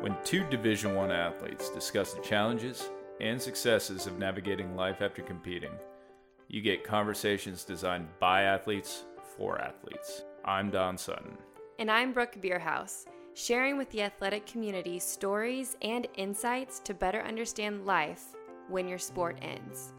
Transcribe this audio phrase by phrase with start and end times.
[0.00, 2.88] When two Division 1 athletes discuss the challenges
[3.20, 5.72] and successes of navigating life after competing,
[6.46, 9.02] you get conversations designed by athletes
[9.36, 10.22] for athletes.
[10.44, 11.36] I'm Don Sutton.
[11.80, 17.84] And I'm Brooke Beerhouse, sharing with the athletic community stories and insights to better understand
[17.84, 18.36] life
[18.68, 19.94] when your sport ends.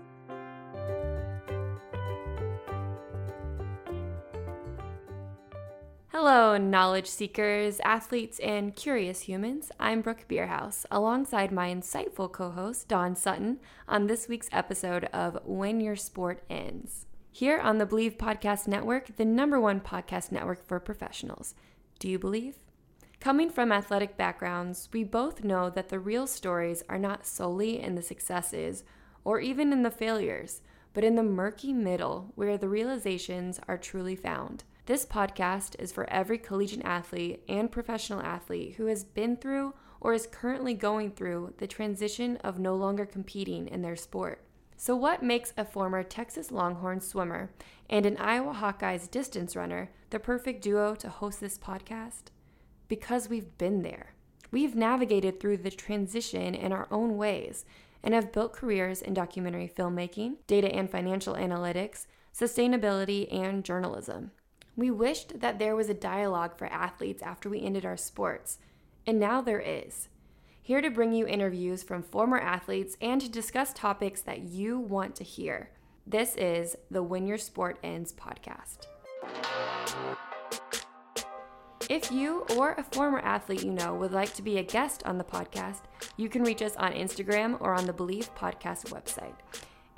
[6.21, 9.71] Hello, knowledge seekers, athletes, and curious humans.
[9.79, 15.39] I'm Brooke Beerhouse, alongside my insightful co host, Don Sutton, on this week's episode of
[15.45, 17.05] When Your Sport Ends.
[17.31, 21.55] Here on the Believe Podcast Network, the number one podcast network for professionals.
[21.99, 22.57] Do you believe?
[23.21, 27.95] Coming from athletic backgrounds, we both know that the real stories are not solely in
[27.95, 28.83] the successes
[29.23, 30.59] or even in the failures,
[30.93, 34.65] but in the murky middle where the realizations are truly found.
[34.89, 40.15] This podcast is for every collegiate athlete and professional athlete who has been through or
[40.15, 44.41] is currently going through the transition of no longer competing in their sport.
[44.77, 47.51] So, what makes a former Texas Longhorn swimmer
[47.87, 52.31] and an Iowa Hawkeyes distance runner the perfect duo to host this podcast?
[52.87, 54.15] Because we've been there.
[54.49, 57.63] We've navigated through the transition in our own ways
[58.01, 64.31] and have built careers in documentary filmmaking, data and financial analytics, sustainability, and journalism.
[64.75, 68.59] We wished that there was a dialogue for athletes after we ended our sports,
[69.05, 70.07] and now there is.
[70.61, 75.15] Here to bring you interviews from former athletes and to discuss topics that you want
[75.15, 75.71] to hear.
[76.05, 78.85] This is the When Your Sport Ends podcast.
[81.89, 85.17] If you or a former athlete you know would like to be a guest on
[85.17, 85.81] the podcast,
[86.17, 89.33] you can reach us on Instagram or on the Believe Podcast website.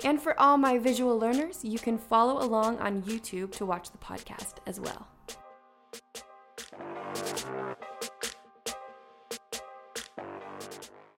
[0.04, 3.98] And for all my visual learners, you can follow along on YouTube to watch the
[3.98, 5.06] podcast as well.